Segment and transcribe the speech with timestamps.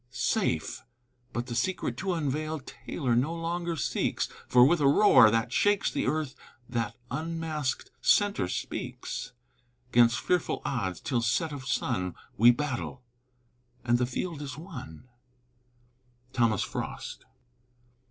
[0.09, 0.81] Safe!
[1.31, 5.91] But the secret to unveil Taylor no longer seeks; For with a roar that shakes
[5.91, 6.33] the earth
[6.67, 9.33] That unmasked centre speaks!
[9.91, 13.03] 'Gainst fearful odds, till set of sun, We battle
[13.83, 15.07] and the field is won!
[16.33, 17.25] THOMAS FROST.